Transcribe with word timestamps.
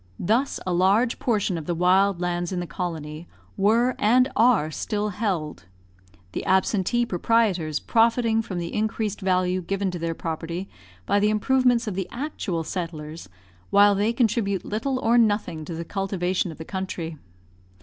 Thus 0.17 0.59
a 0.65 0.73
large 0.73 1.19
portion 1.19 1.59
of 1.59 1.67
the 1.67 1.75
wild 1.75 2.19
lands 2.19 2.51
in 2.51 2.59
the 2.59 2.65
colony 2.65 3.27
were 3.55 3.93
and 3.99 4.31
are 4.35 4.71
still 4.71 5.09
held: 5.09 5.65
the 6.31 6.43
absentee 6.43 7.05
proprietors 7.05 7.79
profiting 7.79 8.41
from 8.41 8.57
the 8.57 8.73
increased 8.73 9.21
value 9.21 9.61
given 9.61 9.91
to 9.91 9.99
their 9.99 10.15
property 10.15 10.67
by 11.05 11.19
the 11.19 11.29
improvements 11.29 11.85
of 11.85 11.93
the 11.93 12.07
actual 12.11 12.63
settlers, 12.63 13.29
while 13.69 13.93
they 13.93 14.11
contribute 14.11 14.65
little 14.65 14.97
or 14.97 15.19
nothing 15.19 15.63
to 15.65 15.75
the 15.75 15.85
cultivation 15.85 16.51
of 16.51 16.57
the 16.57 16.65
country. 16.65 17.19